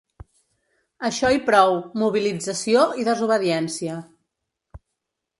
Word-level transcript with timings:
Això 1.09 1.29
i 1.33 1.41
prou: 1.49 1.73
mobilització 2.03 2.85
i 3.01 3.05
desobediència. 3.09 3.99